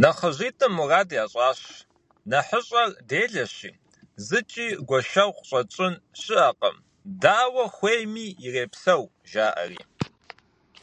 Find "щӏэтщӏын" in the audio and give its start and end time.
5.48-5.94